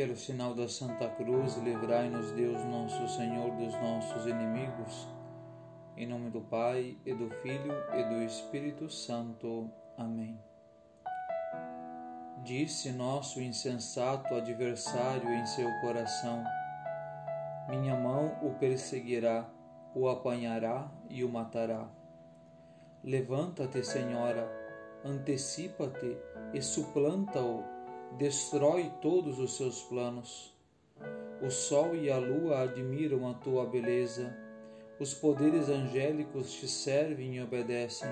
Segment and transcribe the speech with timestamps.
[0.00, 5.06] Pelo sinal da Santa Cruz, livrai-nos Deus nosso Senhor dos nossos inimigos.
[5.94, 9.70] Em nome do Pai, e do Filho, e do Espírito Santo.
[9.98, 10.40] Amém.
[12.42, 16.42] Disse nosso insensato adversário em seu coração:
[17.68, 19.46] Minha mão o perseguirá,
[19.94, 21.86] o apanhará e o matará.
[23.04, 24.50] Levanta-te, Senhora,
[25.04, 26.16] antecipa-te
[26.54, 27.79] e suplanta-o
[28.18, 30.54] destrói todos os seus planos.
[31.42, 34.36] O sol e a lua admiram a tua beleza,
[34.98, 38.10] os poderes angélicos te servem e obedecem.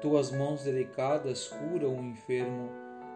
[0.00, 2.70] Tuas mãos delicadas curam o enfermo,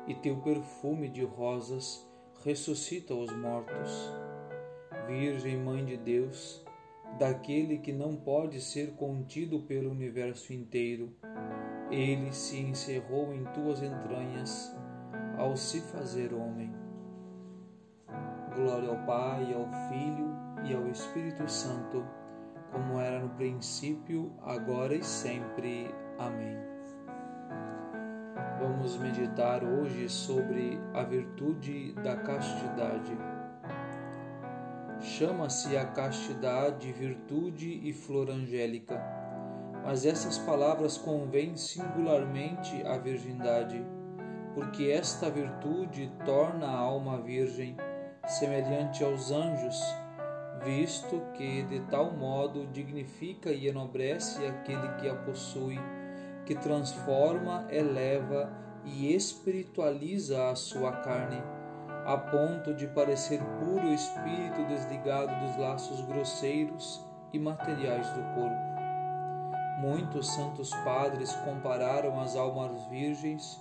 [0.09, 2.05] e teu perfume de rosas
[2.43, 4.11] ressuscita os mortos.
[5.07, 6.65] Virgem Mãe de Deus,
[7.19, 11.15] daquele que não pode ser contido pelo universo inteiro,
[11.91, 14.75] ele se encerrou em tuas entranhas
[15.41, 16.71] ao se fazer homem.
[18.55, 22.05] Glória ao Pai, ao Filho e ao Espírito Santo,
[22.71, 25.95] como era no princípio, agora e sempre.
[26.19, 26.59] Amém.
[28.61, 33.17] Vamos meditar hoje sobre a virtude da castidade.
[35.01, 39.03] Chama-se a castidade virtude e flor angélica,
[39.83, 43.83] mas essas palavras convêm singularmente à virgindade
[44.55, 47.77] porque esta virtude torna a alma virgem,
[48.27, 49.81] semelhante aos anjos,
[50.65, 55.79] visto que de tal modo dignifica e enobrece aquele que a possui,
[56.45, 58.53] que transforma, eleva
[58.85, 61.43] e espiritualiza a sua carne,
[62.05, 68.71] a ponto de parecer puro espírito desligado dos laços grosseiros e materiais do corpo.
[69.81, 73.61] Muitos santos padres compararam as almas virgens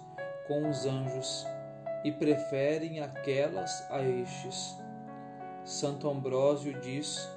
[0.50, 1.46] com os anjos
[2.04, 4.76] e preferem aquelas a estes.
[5.64, 7.30] Santo Ambrósio diz: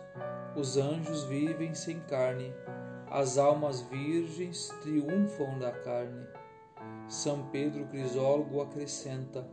[0.57, 2.53] os anjos vivem sem carne,
[3.11, 6.27] as almas virgens triunfam da carne.
[7.07, 9.47] São Pedro Crisólogo acrescenta: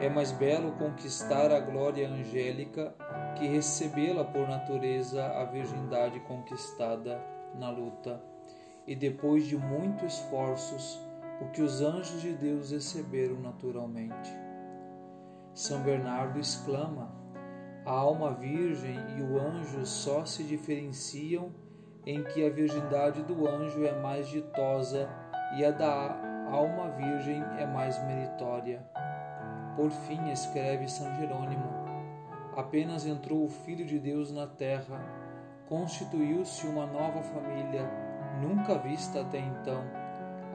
[0.00, 2.94] é mais belo conquistar a glória angélica
[3.36, 7.20] que recebê-la por natureza a virgindade conquistada
[7.54, 8.22] na luta.
[8.86, 10.98] E depois de muitos esforços,
[11.40, 14.30] o que os anjos de Deus receberam naturalmente.
[15.54, 17.12] São Bernardo exclama:
[17.86, 21.52] a alma virgem e o anjo só se diferenciam
[22.06, 25.08] em que a virgindade do anjo é mais ditosa
[25.56, 28.84] e a da alma virgem é mais meritória.
[29.76, 31.70] Por fim, escreve São Jerônimo:
[32.56, 35.00] apenas entrou o Filho de Deus na terra,
[35.68, 37.88] constituiu-se uma nova família,
[38.42, 40.07] nunca vista até então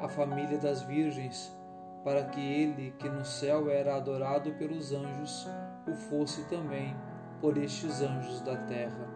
[0.03, 1.55] a família das virgens,
[2.03, 5.47] para que ele, que no céu era adorado pelos anjos,
[5.87, 6.93] o fosse também
[7.39, 9.07] por estes anjos da terra.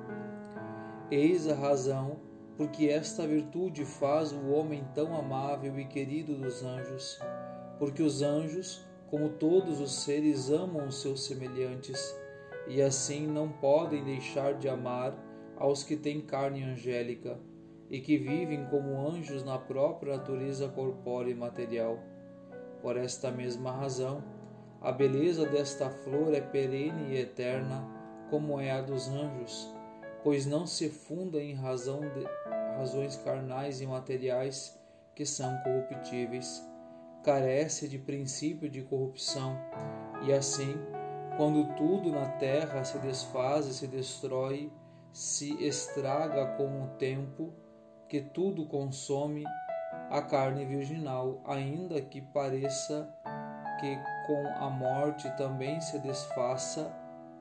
[1.12, 2.22] Eis a razão
[2.56, 7.20] porque esta virtude faz o homem tão amável e querido dos anjos,
[7.78, 12.00] porque os anjos, como todos os seres, amam os seus semelhantes,
[12.68, 15.14] e assim não podem deixar de amar
[15.58, 17.38] aos que têm carne angélica
[17.90, 22.00] e que vivem como anjos na própria natureza corpórea e material.
[22.82, 24.24] Por esta mesma razão,
[24.82, 27.86] a beleza desta flor é perene e eterna,
[28.30, 29.74] como é a dos anjos,
[30.24, 32.28] pois não se funda em razão de
[32.78, 34.78] razões carnais e materiais
[35.16, 36.64] que são corruptíveis,
[37.24, 39.58] carece de princípio de corrupção,
[40.26, 40.76] e assim,
[41.38, 44.72] quando tudo na terra se desfaz e se destrói,
[45.12, 47.52] se estraga com o tempo,
[48.08, 49.44] que tudo consome
[50.10, 53.14] a carne virginal, ainda que pareça
[53.80, 56.92] que com a morte também se desfaça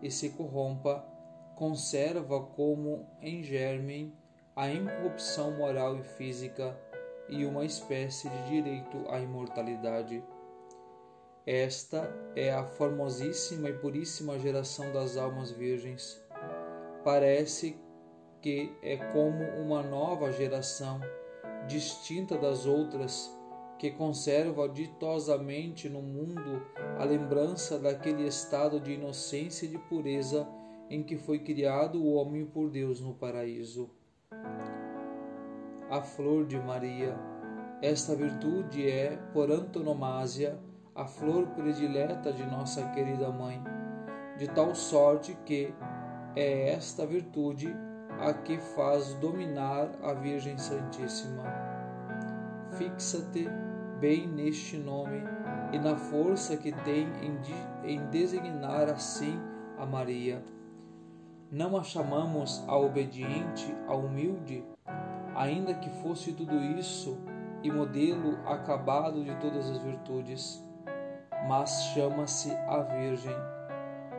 [0.03, 1.05] e se corrompa,
[1.55, 4.13] conserva como em germen
[4.55, 6.77] a incorrupção moral e física
[7.29, 10.23] e uma espécie de direito à imortalidade.
[11.47, 16.21] Esta é a formosíssima e puríssima geração das almas virgens.
[17.05, 17.79] Parece
[18.47, 21.01] que é como uma nova geração,
[21.67, 23.37] distinta das outras,
[23.77, 26.65] que conserva ditosamente no mundo
[26.97, 30.47] a lembrança daquele estado de inocência e de pureza
[30.89, 33.91] em que foi criado o homem por Deus no paraíso.
[35.91, 37.19] A flor de Maria.
[37.83, 40.57] Esta virtude é, por antonomasia,
[40.95, 43.61] a flor predileta de nossa querida mãe,
[44.39, 45.75] de tal sorte que
[46.37, 47.75] é esta virtude
[48.21, 51.43] a que faz dominar a Virgem Santíssima.
[52.73, 53.49] Fixa-te
[54.01, 55.23] bem neste nome
[55.73, 57.39] e na força que tem em,
[57.85, 59.41] em designar assim
[59.79, 60.43] a Maria.
[61.51, 64.65] Não a chamamos a obediente, a humilde,
[65.35, 67.19] ainda que fosse tudo isso
[67.63, 70.63] e modelo acabado de todas as virtudes,
[71.49, 73.35] mas chama-se a Virgem,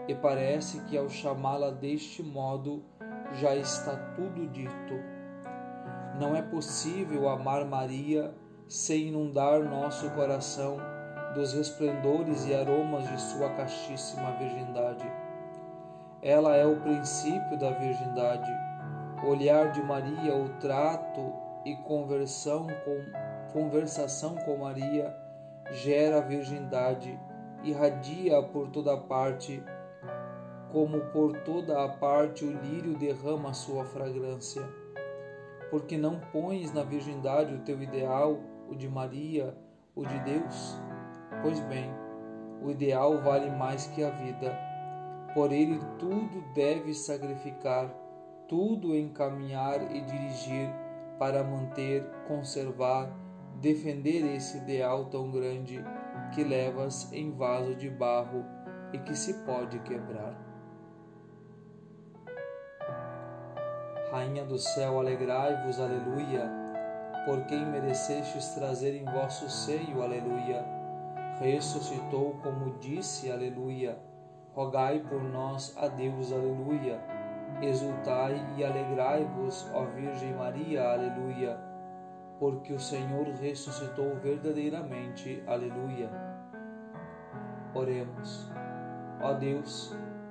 [0.07, 2.83] e parece que ao chamá-la deste modo
[3.33, 4.95] já está tudo dito.
[6.19, 8.33] Não é possível amar Maria
[8.67, 10.77] sem inundar nosso coração
[11.33, 15.05] dos resplendores e aromas de sua castíssima virgindade.
[16.21, 18.51] Ela é o princípio da virgindade.
[19.23, 21.33] O olhar de Maria, o trato
[21.63, 25.15] e conversão com, conversação com Maria
[25.71, 27.19] gera a virgindade,
[27.63, 29.63] irradia por toda parte,
[30.71, 34.63] como por toda a parte o lírio derrama sua fragrância.
[35.69, 39.55] Porque não pões na virgindade o teu ideal, o de Maria,
[39.95, 40.79] o de Deus?
[41.41, 41.89] Pois bem,
[42.61, 44.57] o ideal vale mais que a vida.
[45.33, 47.93] Por ele tudo deve sacrificar,
[48.47, 50.69] tudo encaminhar e dirigir
[51.19, 53.11] para manter, conservar,
[53.59, 55.83] defender esse ideal tão grande
[56.33, 58.45] que levas em vaso de barro
[58.93, 60.46] e que se pode quebrar.
[64.11, 66.49] Rainha do céu, alegrai-vos, aleluia,
[67.25, 70.65] por quem merecestes trazer em vosso seio, aleluia.
[71.39, 73.97] Ressuscitou como disse, aleluia.
[74.53, 76.99] Rogai por nós a Deus, aleluia.
[77.61, 81.67] Exultai e alegrai-vos, ó Virgem Maria, aleluia
[82.39, 85.43] porque o Senhor ressuscitou verdadeiramente.
[85.47, 86.09] Aleluia.
[87.73, 88.51] Oremos.
[89.21, 89.95] Ó Deus,